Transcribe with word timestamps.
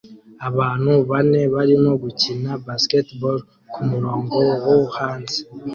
Abantu 0.49 0.91
bane 1.09 1.41
barimo 1.53 1.91
gukina 2.03 2.49
basketball 2.65 3.37
kumurongo 3.73 4.37
wo 4.65 4.79
hanze 4.97 5.37